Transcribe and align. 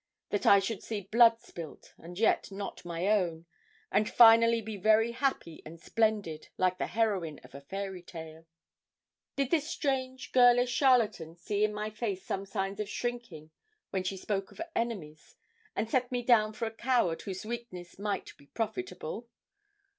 That 0.31 0.47
I 0.47 0.57
should 0.57 0.81
see 0.81 1.01
blood 1.01 1.39
spilt 1.39 1.93
and 1.99 2.17
yet 2.17 2.51
not 2.51 2.83
my 2.83 3.07
own, 3.07 3.45
and 3.91 4.09
finally 4.09 4.59
be 4.59 4.75
very 4.75 5.11
happy 5.11 5.61
and 5.63 5.79
splendid, 5.79 6.47
like 6.57 6.79
the 6.79 6.87
heroine 6.87 7.37
of 7.43 7.53
a 7.53 7.61
fairy 7.61 8.01
tale. 8.01 8.47
Did 9.35 9.51
this 9.51 9.69
strange, 9.69 10.31
girlish 10.31 10.71
charlatan 10.71 11.35
see 11.35 11.63
in 11.63 11.71
my 11.71 11.91
face 11.91 12.25
some 12.25 12.47
signs 12.47 12.79
of 12.79 12.89
shrinking 12.89 13.51
when 13.91 14.03
she 14.03 14.17
spoke 14.17 14.51
of 14.51 14.59
enemies, 14.75 15.35
and 15.75 15.87
set 15.87 16.11
me 16.11 16.23
down 16.23 16.53
for 16.53 16.65
a 16.65 16.71
coward 16.73 17.21
whose 17.21 17.45
weakness 17.45 17.99
might 17.99 18.35
be 18.37 18.47
profitable? 18.47 19.29